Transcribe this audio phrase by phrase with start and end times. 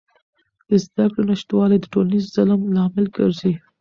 [0.67, 3.53] د زدهکړې نشتوالی د ټولنیز ظلم لامل ګرځي.